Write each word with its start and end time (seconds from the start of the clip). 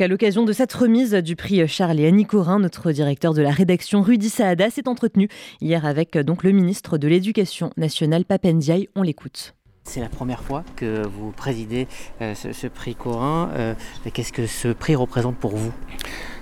À 0.00 0.08
l'occasion 0.08 0.42
de 0.42 0.52
cette 0.52 0.72
remise 0.72 1.14
du 1.14 1.36
prix 1.36 1.68
Charles 1.68 2.00
et 2.00 2.08
Annie 2.08 2.26
Corin, 2.26 2.58
notre 2.58 2.90
directeur 2.90 3.32
de 3.32 3.42
la 3.42 3.52
rédaction 3.52 4.02
Rudy 4.02 4.28
Saada 4.28 4.68
s'est 4.68 4.88
entretenu 4.88 5.28
hier 5.60 5.86
avec 5.86 6.18
donc 6.18 6.42
le 6.42 6.50
ministre 6.50 6.98
de 6.98 7.06
l'Éducation 7.06 7.70
nationale 7.76 8.24
Papendiaï. 8.24 8.88
On 8.96 9.02
l'écoute. 9.02 9.54
C'est 9.84 10.00
la 10.00 10.08
première 10.08 10.42
fois 10.42 10.64
que 10.74 11.06
vous 11.06 11.30
présidez 11.30 11.86
euh, 12.22 12.34
ce, 12.34 12.66
prix 12.66 12.96
Corin. 12.96 13.50
Euh, 13.54 13.74
qu'est-ce 14.12 14.32
que 14.32 14.48
ce 14.48 14.66
prix 14.66 14.96
représente 14.96 15.36
pour 15.36 15.54
vous? 15.54 15.72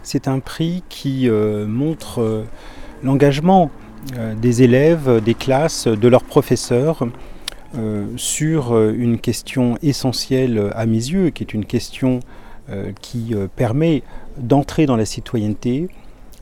C'est 0.02 0.28
un 0.28 0.40
prix 0.40 0.82
qui 0.88 1.28
euh, 1.28 1.66
montre 1.66 2.46
l'engagement 3.02 3.70
des 4.40 4.62
élèves, 4.62 5.22
des 5.22 5.34
classes, 5.34 5.88
de 5.88 6.08
leurs 6.08 6.24
professeurs 6.24 7.06
sur 8.16 8.76
une 8.76 9.18
question 9.18 9.76
essentielle 9.82 10.72
à 10.74 10.86
mes 10.86 10.96
yeux, 10.96 11.30
qui 11.30 11.44
est 11.44 11.54
une 11.54 11.66
question 11.66 12.18
euh, 12.18 12.41
qui 13.00 13.34
euh, 13.34 13.48
permet 13.54 14.02
d'entrer 14.36 14.86
dans 14.86 14.96
la 14.96 15.04
citoyenneté, 15.04 15.88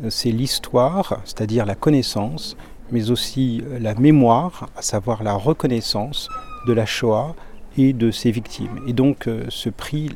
euh, 0.05 0.11
c'est 0.11 0.31
l'histoire, 0.31 1.21
c'est-à-dire 1.25 1.67
la 1.67 1.75
connaissance, 1.75 2.57
mais 2.93 3.11
aussi 3.11 3.63
la 3.81 3.95
mémoire, 3.95 4.69
à 4.77 4.83
savoir 4.83 5.23
la 5.23 5.35
reconnaissance 5.35 6.29
de 6.67 6.73
la 6.73 6.87
Shoah 6.87 7.35
et 7.79 7.93
de 7.93 8.11
ses 8.11 8.33
victimes. 8.33 8.81
Et 8.89 8.93
donc 8.93 9.29
ce 9.49 9.69
prix 9.69 10.11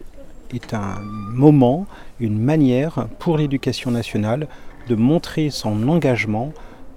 est 0.53 0.75
un 0.75 1.01
moment, 1.33 1.87
une 2.19 2.37
manière 2.37 3.07
pour 3.21 3.39
l'éducation 3.39 3.93
nationale 3.93 4.49
de 4.89 4.97
montrer 4.97 5.51
son 5.51 5.89
engagement 5.89 6.53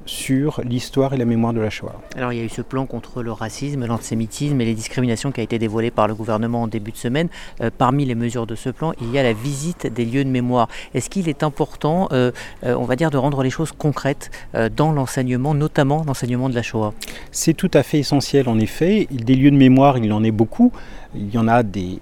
sur 0.08 0.62
l'histoire 0.64 1.14
et 1.14 1.18
la 1.18 1.26
mémoire 1.26 1.54
de 1.54 1.60
la 1.60 1.70
Shoah. 1.70 2.02
Alors 2.16 2.34
il 2.34 2.40
y 2.40 2.42
a 2.42 2.44
eu 2.44 2.50
ce 2.50 2.62
plan 2.62 2.86
contre 2.86 3.22
le 3.22 3.32
racisme, 3.32 3.86
l'antisémitisme 3.86 4.60
et 4.60 4.66
les 4.66 4.74
discriminations 4.74 5.32
qui 5.32 5.42
a 5.42 5.44
été 5.44 5.60
dévoilé 5.60 5.92
par 5.92 6.08
le 6.08 6.16
gouvernement 6.16 6.64
en 6.64 6.68
début 6.68 6.92
de 6.92 6.98
semaine. 6.98 7.28
Euh, 7.62 7.70
parmi 7.76 8.06
les 8.06 8.16
mesures 8.16 8.48
de 8.48 8.56
ce 8.56 8.70
plan, 8.70 8.94
il 9.02 9.12
y 9.12 9.20
a 9.20 9.24
la 9.24 9.34
visite 9.34 9.88
des 9.94 10.06
lieux 10.06 10.24
de 10.24 10.30
mémoire. 10.30 10.68
Est-ce 10.94 11.10
qu'il 11.10 11.30
est 11.30 11.44
important, 11.44 12.08
euh, 12.12 12.32
euh, 12.64 12.76
on 12.76 12.86
va 12.86 12.96
dire, 12.96 13.12
de 13.12 13.18
rendre 13.18 13.44
les 13.44 13.50
choses 13.50 13.72
concrètes 13.72 14.32
dans 14.76 14.92
l'enseignement, 14.92 15.54
notamment 15.54 16.04
l'enseignement 16.06 16.50
de 16.50 16.56
la 16.56 16.64
Shoah? 16.64 16.94
C'est 17.32 17.54
tout 17.54 17.72
à 17.74 17.84
fait 17.84 18.00
essentiel 18.00 18.50
en 18.50 18.58
effet. 18.60 19.08
Des 19.12 19.36
lieux 19.36 19.52
de 19.52 19.58
mémoire, 19.58 19.98
il 19.98 20.12
en 20.14 20.24
est 20.24 20.32
beaucoup. 20.32 20.72
Il 21.16 21.34
y 21.34 21.38
en 21.38 21.48
a 21.48 21.64
des 21.64 22.00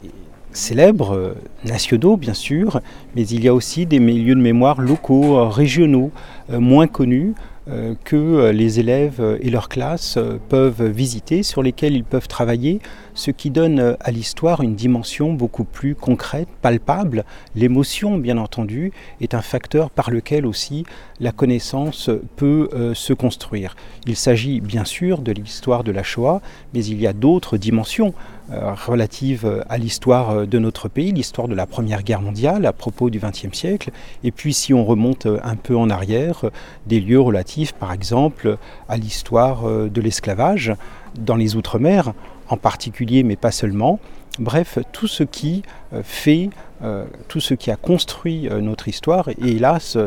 célèbres, 0.51 1.35
nationaux 1.66 2.16
bien 2.16 2.33
sûr, 2.33 2.79
mais 3.16 3.23
il 3.27 3.44
y 3.44 3.47
a 3.47 3.53
aussi 3.53 3.85
des 3.85 3.99
lieux 3.99 4.35
de 4.35 4.41
mémoire 4.41 4.79
locaux, 4.79 5.49
régionaux, 5.49 6.11
moins 6.49 6.88
connus. 6.88 7.33
Euh, 7.67 7.95
que 8.03 8.16
euh, 8.16 8.52
les 8.52 8.80
élèves 8.80 9.39
et 9.41 9.49
leurs 9.49 9.69
classes 9.69 10.17
euh, 10.17 10.38
peuvent 10.49 10.83
visiter, 10.83 11.41
sur 11.41 11.63
lesquels 11.63 11.95
ils 11.95 12.03
peuvent 12.03 12.27
travailler, 12.27 12.80
ce 13.16 13.31
qui 13.31 13.49
donne 13.49 13.97
à 13.99 14.11
l'histoire 14.11 14.61
une 14.61 14.75
dimension 14.75 15.33
beaucoup 15.33 15.63
plus 15.63 15.95
concrète, 15.95 16.47
palpable. 16.61 17.25
L'émotion, 17.55 18.19
bien 18.19 18.38
entendu, 18.38 18.91
est 19.19 19.33
un 19.33 19.41
facteur 19.41 19.89
par 19.89 20.11
lequel 20.11 20.45
aussi 20.45 20.85
la 21.19 21.31
connaissance 21.31 22.09
peut 22.35 22.69
se 22.94 23.13
construire. 23.13 23.77
Il 24.05 24.17
s'agit 24.17 24.59
bien 24.59 24.83
sûr 24.83 25.19
de 25.19 25.31
l'histoire 25.31 25.85
de 25.85 25.94
la 25.94 26.03
Shoah, 26.03 26.41
mais 26.73 26.83
il 26.83 27.00
y 27.00 27.07
a 27.07 27.13
d'autres 27.13 27.55
dimensions 27.55 28.13
relatives 28.49 29.63
à 29.69 29.77
l'histoire 29.77 30.45
de 30.45 30.59
notre 30.59 30.88
pays, 30.88 31.11
l'histoire 31.11 31.47
de 31.47 31.55
la 31.55 31.65
Première 31.65 32.03
Guerre 32.03 32.21
mondiale 32.21 32.65
à 32.65 32.73
propos 32.73 33.09
du 33.09 33.19
XXe 33.19 33.51
siècle, 33.53 33.91
et 34.23 34.31
puis 34.31 34.53
si 34.53 34.73
on 34.73 34.85
remonte 34.85 35.27
un 35.43 35.55
peu 35.55 35.75
en 35.75 35.89
arrière, 35.89 36.45
des 36.85 36.99
lieux 36.99 37.19
relatifs 37.19 37.73
par 37.73 37.91
exemple, 37.91 38.57
à 38.89 38.97
l'histoire 38.97 39.67
euh, 39.67 39.89
de 39.89 40.01
l'esclavage 40.01 40.73
dans 41.17 41.35
les 41.35 41.55
Outre-mer, 41.55 42.13
en 42.49 42.57
particulier, 42.57 43.23
mais 43.23 43.35
pas 43.35 43.51
seulement. 43.51 43.99
Bref, 44.38 44.79
tout 44.91 45.07
ce 45.07 45.23
qui 45.23 45.63
euh, 45.93 46.01
fait, 46.03 46.49
euh, 46.83 47.05
tout 47.27 47.39
ce 47.39 47.53
qui 47.53 47.71
a 47.71 47.75
construit 47.75 48.49
notre 48.61 48.87
histoire, 48.87 49.29
et 49.29 49.35
hélas, 49.51 49.97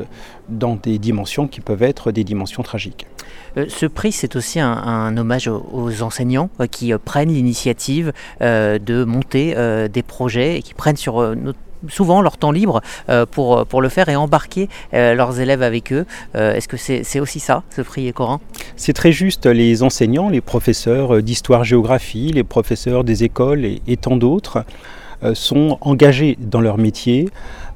dans 0.49 0.77
des 0.77 0.99
dimensions 0.99 1.49
qui 1.49 1.61
peuvent 1.61 1.83
être 1.83 2.13
des 2.13 2.25
dimensions 2.25 2.63
tragiques. 2.63 3.07
Ce 3.69 3.87
prix, 3.87 4.13
c'est 4.13 4.37
aussi 4.37 4.61
un, 4.61 5.17
hommage 5.17 5.49
aux, 5.49 6.03
enseignants 6.03 6.51
qui 6.71 6.93
prennent 7.05 7.33
l'initiative 7.33 8.13
de 8.41 9.05
monter 9.05 9.55
des 9.89 10.03
projets 10.03 10.59
et 10.59 10.63
qui 10.63 10.75
prennent 10.75 10.97
sur 10.97 11.35
souvent 11.89 12.23
leur 12.23 12.37
temps 12.37 12.51
libre 12.51 12.81
euh, 13.09 13.27
pour, 13.27 13.65
pour 13.67 13.81
le 13.81 13.89
faire 13.89 14.09
et 14.09 14.17
embarquer 14.17 14.69
euh, 14.95 15.15
leurs 15.15 15.41
élèves 15.41 15.63
avec 15.63 15.93
eux. 15.93 16.07
Euh, 16.35 16.55
est-ce 16.55 16.69
que 16.69 16.77
c'est 16.77 17.21
aussi 17.21 17.41
ça, 17.41 17.63
ce 17.75 17.83
prix 17.83 18.13
Coran 18.13 18.41
C'est 18.77 18.93
très 18.93 19.13
juste. 19.13 19.47
Les 19.47 19.83
enseignants, 19.83 20.29
les 20.29 20.41
professeurs 20.41 21.23
d'histoire-géographie, 21.23 22.33
les 22.33 22.45
professeurs 22.45 23.05
des 23.05 23.25
écoles 23.25 23.65
et, 23.65 23.97
tant 23.97 24.17
d'autres 24.17 24.65
sont 25.35 25.79
engagés 25.81 26.37
dans 26.41 26.61
leur 26.61 26.79
métier. 26.79 27.29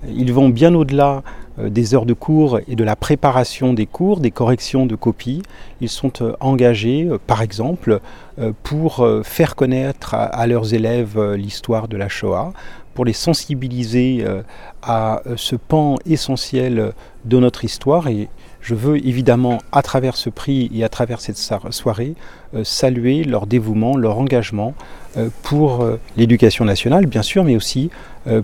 Ils 0.08 0.32
vont 0.32 0.48
bien 0.48 0.74
au-delà 0.74 1.22
des 1.58 1.94
heures 1.94 2.06
de 2.06 2.14
cours 2.14 2.60
et 2.66 2.76
de 2.76 2.84
la 2.84 2.96
préparation 2.96 3.74
des 3.74 3.86
cours, 3.86 4.20
des 4.20 4.30
corrections 4.30 4.86
de 4.86 4.96
copies. 4.96 5.42
Ils 5.80 5.88
sont 5.88 6.12
engagés, 6.40 7.08
par 7.26 7.42
exemple, 7.42 8.00
pour 8.62 9.06
faire 9.22 9.54
connaître 9.54 10.14
à 10.14 10.46
leurs 10.46 10.72
élèves 10.72 11.34
l'histoire 11.34 11.88
de 11.88 11.96
la 11.96 12.08
Shoah, 12.08 12.52
pour 12.94 13.04
les 13.04 13.12
sensibiliser 13.12 14.22
euh, 14.24 14.42
à 14.82 15.22
euh, 15.26 15.34
ce 15.36 15.56
pan 15.56 15.96
essentiel 16.06 16.92
de 17.24 17.38
notre 17.38 17.64
histoire. 17.64 18.08
Je 18.62 18.74
veux 18.74 18.96
évidemment, 19.06 19.58
à 19.72 19.82
travers 19.82 20.16
ce 20.16 20.30
prix 20.30 20.70
et 20.74 20.84
à 20.84 20.88
travers 20.88 21.20
cette 21.20 21.36
soirée, 21.36 22.14
euh, 22.54 22.64
saluer 22.64 23.24
leur 23.24 23.46
dévouement, 23.46 23.96
leur 23.96 24.18
engagement 24.18 24.74
pour 25.42 25.86
l'éducation 26.16 26.64
nationale, 26.64 27.04
bien 27.04 27.20
sûr, 27.20 27.44
mais 27.44 27.54
aussi 27.54 27.90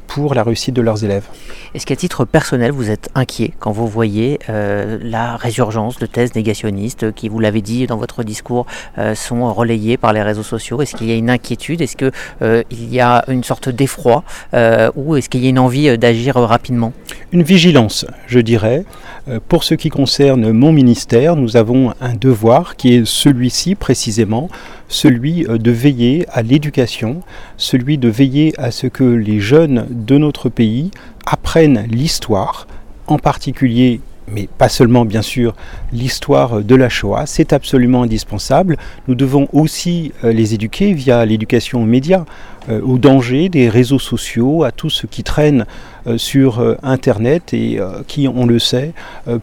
pour 0.07 0.35
la 0.35 0.43
réussite 0.43 0.75
de 0.75 0.83
leurs 0.83 1.03
élèves. 1.03 1.25
Est-ce 1.73 1.87
qu'à 1.87 1.97
titre 1.97 2.27
personnel, 2.27 2.73
vous 2.73 2.91
êtes 2.91 3.09
inquiet 3.15 3.55
quand 3.59 3.73
vous 3.73 3.87
voyez 3.87 4.39
la 4.49 5.39
résurgence 5.39 5.99
de 5.99 6.05
thèses 6.05 6.35
négationnistes 6.35 7.15
qui, 7.15 7.31
vous 7.31 7.41
l'avez 7.41 7.63
dit 7.63 7.87
dans 7.87 7.97
votre 7.97 8.23
discours, 8.23 8.67
sont 9.15 9.51
relayées 9.55 9.97
par 9.97 10.13
les 10.13 10.21
réseaux 10.21 10.43
sociaux? 10.43 10.83
Est-ce 10.83 10.95
qu'il 10.95 11.09
y 11.09 11.13
a 11.13 11.17
une 11.17 11.31
inquiétude? 11.31 11.81
Est-ce 11.81 11.97
qu'il 11.97 12.93
y 12.93 13.01
a 13.01 13.25
une 13.29 13.45
sorte 13.45 13.71
d'effroi 13.71 14.25
euh, 14.55 14.91
ou 14.97 15.17
est-ce 15.17 15.29
qu'il 15.29 15.43
y 15.43 15.47
a 15.47 15.51
une 15.51 15.59
envie 15.59 15.89
euh, 15.89 15.97
d'agir 15.97 16.37
rapidement? 16.37 16.93
Une 17.33 17.43
vigilance, 17.43 18.07
je 18.27 18.41
dirais. 18.41 18.85
Euh, 19.29 19.41
pour 19.47 19.65
ce 19.65 19.75
qui 19.75 19.89
concerne 19.89 20.08
mon 20.19 20.73
ministère, 20.73 21.37
nous 21.37 21.57
avons 21.57 21.93
un 22.01 22.15
devoir 22.15 22.77
qui 22.77 22.95
est 22.95 23.07
celui-ci 23.07 23.75
précisément, 23.75 24.49
celui 24.89 25.45
de 25.45 25.71
veiller 25.71 26.25
à 26.31 26.43
l'éducation, 26.43 27.23
celui 27.57 27.99
de 27.99 28.09
veiller 28.09 28.55
à 28.59 28.71
ce 28.71 28.87
que 28.87 29.05
les 29.05 29.41
jeunes 29.41 29.87
de 29.91 30.17
notre 30.17 30.49
pays 30.49 30.91
apprennent 31.27 31.87
l'histoire, 31.91 32.67
en 33.07 33.19
particulier 33.19 34.01
mais 34.33 34.49
pas 34.59 34.69
seulement 34.69 35.05
bien 35.05 35.23
sûr 35.23 35.55
l'histoire 35.93 36.63
de 36.63 36.75
la 36.75 36.89
Shoah, 36.89 37.27
c'est 37.27 37.53
absolument 37.53 38.03
indispensable. 38.03 38.77
Nous 39.07 39.15
devons 39.15 39.49
aussi 39.53 40.13
les 40.23 40.55
éduquer 40.55 40.93
via 40.93 41.25
l'éducation 41.25 41.83
aux 41.83 41.87
médias. 41.87 42.25
Euh, 42.69 42.81
au 42.83 42.99
danger 42.99 43.49
des 43.49 43.69
réseaux 43.69 43.99
sociaux, 43.99 44.63
à 44.63 44.73
tout 44.73 44.91
ce 44.91 45.07
qui 45.07 45.23
traîne 45.23 45.65
euh, 46.07 46.19
sur 46.19 46.61
euh, 46.61 46.77
Internet 46.83 47.55
et 47.55 47.81
qui, 48.07 48.29
on 48.29 48.47
le 48.47 48.59
sait, 48.59 48.93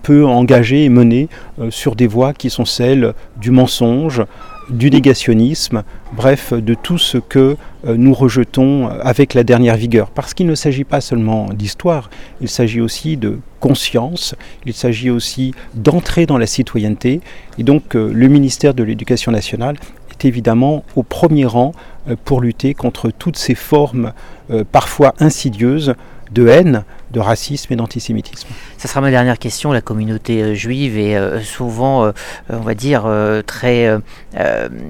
peut 0.03 0.25
engager 0.25 0.83
et 0.83 0.89
mener 0.89 1.29
sur 1.69 1.95
des 1.95 2.07
voies 2.07 2.33
qui 2.33 2.49
sont 2.49 2.65
celles 2.65 3.13
du 3.39 3.51
mensonge, 3.51 4.23
du 4.69 4.89
négationnisme, 4.89 5.83
bref, 6.13 6.53
de 6.53 6.73
tout 6.73 6.97
ce 6.97 7.17
que 7.17 7.57
nous 7.85 8.13
rejetons 8.13 8.87
avec 8.87 9.33
la 9.35 9.43
dernière 9.43 9.75
vigueur. 9.75 10.09
Parce 10.09 10.33
qu'il 10.33 10.47
ne 10.47 10.55
s'agit 10.55 10.83
pas 10.83 11.01
seulement 11.01 11.49
d'histoire, 11.53 12.09
il 12.41 12.49
s'agit 12.49 12.81
aussi 12.81 13.15
de 13.15 13.39
conscience, 13.59 14.33
il 14.65 14.73
s'agit 14.73 15.11
aussi 15.11 15.53
d'entrer 15.75 16.25
dans 16.25 16.37
la 16.37 16.47
citoyenneté. 16.47 17.21
Et 17.59 17.63
donc 17.63 17.93
le 17.93 18.27
ministère 18.27 18.73
de 18.73 18.83
l'Éducation 18.83 19.31
nationale 19.31 19.75
est 20.15 20.25
évidemment 20.25 20.83
au 20.95 21.03
premier 21.03 21.45
rang 21.45 21.73
euh, 22.07 22.15
pour 22.23 22.41
lutter 22.41 22.73
contre 22.73 23.09
toutes 23.09 23.37
ces 23.37 23.55
formes 23.55 24.13
euh, 24.51 24.63
parfois 24.69 25.13
insidieuses 25.19 25.95
de 26.35 26.47
haine, 26.47 26.83
de 27.11 27.19
racisme 27.19 27.71
et 27.73 27.75
d'antisémitisme. 27.77 28.49
Ça 28.77 28.87
sera 28.87 29.01
ma 29.01 29.09
dernière 29.09 29.39
question. 29.39 29.71
La 29.71 29.81
communauté 29.81 30.43
euh, 30.43 30.53
juive 30.53 30.97
est 30.97 31.17
souvent, 31.43 32.11
on 32.49 32.59
va 32.59 32.73
dire, 32.73 33.07
très 33.45 33.97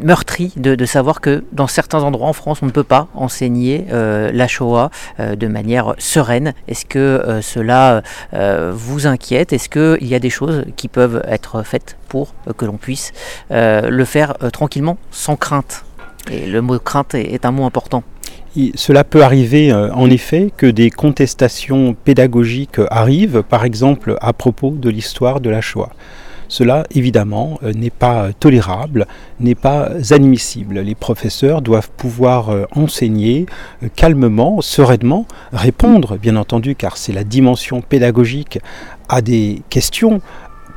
meurtrie 0.03 0.51
de, 0.57 0.85
savoir 0.85 1.21
que 1.21 1.43
dans 1.51 1.67
certains 1.67 2.01
endroits 2.03 2.27
en 2.27 2.33
France, 2.33 2.59
on 2.61 2.65
ne 2.65 2.71
peut 2.71 2.83
pas 2.83 3.07
enseigner 3.13 3.85
la 3.89 4.47
Shoah 4.47 4.89
de 5.19 5.47
manière 5.47 5.93
sereine. 5.97 6.53
Est-ce 6.67 6.85
que 6.85 7.39
cela 7.41 8.01
vous 8.71 9.07
inquiète? 9.07 9.53
Est-ce 9.53 9.69
qu'il 9.69 10.07
y 10.07 10.15
a 10.15 10.19
des 10.19 10.29
choses 10.29 10.65
qui 10.75 10.87
peuvent 10.87 11.23
être 11.27 11.63
faites 11.63 11.97
pour 12.07 12.33
que 12.57 12.65
l'on 12.65 12.77
puisse 12.77 13.13
le 13.51 14.05
faire 14.05 14.33
tranquillement, 14.51 14.97
sans 15.11 15.35
crainte? 15.35 15.85
Et 16.31 16.47
le 16.47 16.61
mot 16.61 16.79
crainte 16.79 17.13
est, 17.13 17.45
un 17.45 17.51
mot 17.51 17.65
important. 17.65 18.03
Cela 18.75 19.03
peut 19.03 19.23
arriver 19.23 19.71
euh, 19.71 19.91
en 19.93 20.09
effet 20.09 20.51
que 20.55 20.65
des 20.65 20.89
contestations 20.89 21.95
pédagogiques 22.05 22.79
arrivent, 22.89 23.43
par 23.43 23.65
exemple 23.65 24.17
à 24.21 24.33
propos 24.33 24.71
de 24.71 24.89
l'histoire 24.89 25.41
de 25.41 25.49
la 25.49 25.61
Shoah. 25.61 25.91
Cela, 26.47 26.85
évidemment, 26.93 27.59
n'est 27.63 27.89
pas 27.89 28.31
tolérable, 28.39 29.07
n'est 29.39 29.55
pas 29.55 29.89
admissible. 30.11 30.79
Les 30.79 30.93
professeurs 30.93 31.63
doivent 31.63 31.89
pouvoir 31.89 32.51
enseigner 32.75 33.47
calmement, 33.95 34.61
sereinement, 34.61 35.25
répondre, 35.53 36.17
bien 36.17 36.35
entendu, 36.35 36.75
car 36.75 36.97
c'est 36.97 37.13
la 37.13 37.23
dimension 37.23 37.81
pédagogique 37.81 38.59
à 39.09 39.23
des 39.23 39.63
questions, 39.71 40.21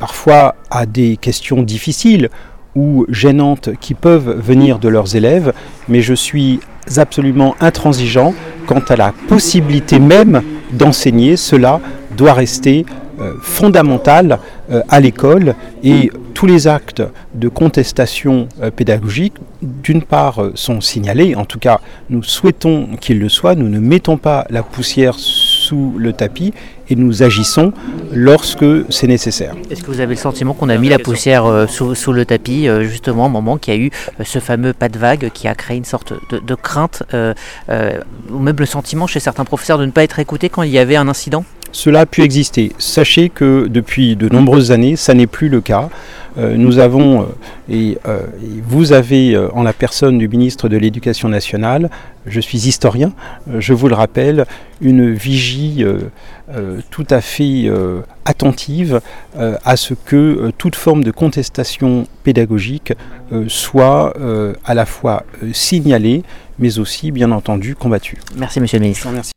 parfois 0.01 0.55
à 0.71 0.87
des 0.87 1.19
questions 1.19 1.63
difficiles 1.63 2.31
ou 2.75 3.07
gênantes 3.09 3.71
qui 3.81 3.95
peuvent 3.95 4.39
venir 4.41 4.79
de 4.79 4.89
leurs 4.89 5.17
élèves, 5.17 5.53
mais 5.89 6.01
je 6.01 6.15
suis 6.15 6.61
absolument 6.97 7.55
intransigeant 7.61 8.35
quant 8.67 8.83
à 8.89 8.97
la 8.97 9.13
possibilité 9.29 9.99
même 9.99 10.43
d'enseigner. 10.73 11.37
Cela 11.37 11.81
doit 12.17 12.33
rester 12.33 12.87
euh, 13.21 13.35
fondamental 13.43 14.39
euh, 14.71 14.83
à 14.89 15.01
l'école 15.01 15.57
et 15.83 16.11
tous 16.35 16.47
les 16.47 16.69
actes 16.69 17.03
de 17.35 17.49
contestation 17.49 18.49
euh, 18.63 18.71
pédagogique, 18.71 19.35
d'une 19.61 20.03
part, 20.03 20.41
sont 20.55 20.81
signalés, 20.81 21.35
en 21.35 21.45
tout 21.45 21.59
cas 21.59 21.81
nous 22.11 22.23
souhaitons 22.23 22.91
qu'ils 23.01 23.19
le 23.19 23.29
soient, 23.29 23.57
nous 23.57 23.69
ne 23.69 23.81
mettons 23.81 24.19
pas 24.19 24.47
la 24.51 24.63
poussière 24.63 25.17
sous 25.69 25.95
le 25.99 26.15
tapis 26.15 26.55
et 26.89 26.97
nous 26.97 27.23
agissons 27.23 27.73
lorsque 28.13 28.65
c'est 28.89 29.07
nécessaire. 29.07 29.55
Est-ce 29.71 29.83
que 29.83 29.91
vous 29.91 30.01
avez 30.01 30.15
le 30.15 30.21
sentiment 30.21 30.55
qu'on 30.55 30.71
a 30.71 30.79
mis 30.79 30.89
la 30.89 30.99
poussière 30.99 31.45
euh, 31.45 31.67
sous, 31.67 32.13
le 32.13 32.25
tapis, 32.25 32.69
euh, 32.69 32.85
justement 32.85 33.27
au 33.27 33.29
moment 33.29 33.59
qu'il 33.59 33.75
y 33.75 33.77
a 33.77 33.81
eu 33.81 33.91
euh, 34.19 34.25
ce 34.25 34.39
fameux 34.39 34.73
pas 34.73 34.89
de 34.89 34.99
vague 34.99 35.31
qui 35.35 35.47
a 35.47 35.55
créé 35.55 35.77
une 35.77 35.85
sorte 35.85 36.15
de, 36.31 36.55
crainte, 36.55 37.03
ou 37.13 38.39
même 38.39 38.57
le 38.59 38.67
sentiment 38.67 39.07
chez 39.07 39.21
certains 39.21 39.45
professeurs 39.45 39.79
de 39.79 39.85
ne 39.85 39.91
pas 39.91 40.03
être 40.03 40.19
écoutés 40.19 40.49
quand 40.49 40.63
il 40.63 40.71
y 40.71 40.79
avait 40.79 40.97
un 40.97 41.09
incident? 41.09 41.45
Cela 41.73 42.01
a 42.01 42.07
pu 42.07 42.23
exister. 42.23 42.73
Sachez 42.79 43.29
que 43.29 43.67
depuis 43.69 44.17
de 44.17 44.29
nombreuses 44.29 44.73
années, 44.73 44.97
ça 44.97 45.15
n'est 45.15 45.27
plus 45.27 45.49
le 45.49 45.61
cas. 45.61 45.89
Euh, 46.39 46.57
nous 46.57 46.79
avons, 46.79 47.23
euh, 47.23 47.95
euh, 48.07 48.21
et, 48.43 48.61
vous 48.63 48.93
avez 48.93 49.37
en 49.53 49.63
la 49.63 49.73
personne 49.73 50.19
du 50.19 50.29
ministre 50.29 50.69
de 50.69 50.77
l'Éducation 50.77 51.29
nationale, 51.29 51.91
je 52.27 52.41
suis 52.41 52.69
historien, 52.69 53.13
je 53.59 53.73
vous 53.73 53.89
le 53.89 53.95
rappelle, 53.95 54.45
une 54.81 55.13
vigie 55.13 55.85
tout 56.91 57.07
à 57.11 57.21
fait 57.21 57.71
attentive 58.25 59.01
à 59.37 59.77
ce 59.77 59.95
que 59.95 60.53
toute 60.59 60.77
forme 60.77 61.03
de 61.03 61.11
contestation 61.11 62.07
pédagogique 62.25 62.93
soit 63.47 64.15
à 64.65 64.75
la 64.75 64.85
fois 64.85 65.25
signalée, 65.53 66.23
mais 66.59 66.79
aussi, 66.79 67.13
bien 67.13 67.33
entendu, 67.33 67.75
combattue. 67.75 68.19
Merci, 68.37 68.61
monsieur 68.61 68.79
le 68.79 68.83
ministre. 68.83 69.09
Merci. 69.11 69.33